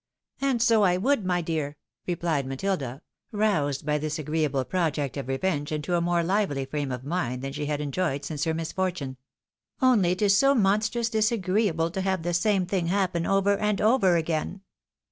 "And 0.41 0.63
so 0.63 0.81
I 0.81 0.97
would, 0.97 1.27
my 1.27 1.41
dear," 1.41 1.77
rephed 2.07 2.47
Matilda, 2.47 3.03
roused 3.31 3.85
by 3.85 3.99
this 3.99 4.17
agreeable 4.17 4.65
project 4.65 5.15
of 5.15 5.27
revenge 5.27 5.71
into 5.71 5.93
a 5.93 6.01
Uvelier 6.01 6.67
frame 6.67 6.91
of 6.91 7.03
mind 7.03 7.43
than 7.43 7.53
she 7.53 7.67
had 7.67 7.79
enjoyed 7.81 8.25
since 8.25 8.45
her 8.45 8.53
misfortune;" 8.55 9.17
only 9.79 10.13
it 10.13 10.23
is 10.23 10.35
so 10.35 10.55
monstrous 10.55 11.11
disagreeaMe 11.11 11.93
to 11.93 12.01
have 12.01 12.23
the 12.23 12.33
same 12.33 12.65
thing 12.65 12.87
happen 12.87 13.27
again 13.27 13.59
and 13.79 14.03
again." 14.03 14.61